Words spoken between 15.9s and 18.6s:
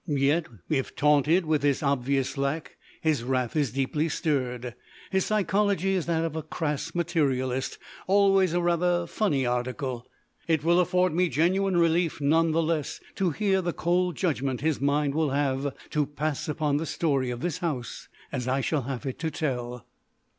to pass upon the story of this house as I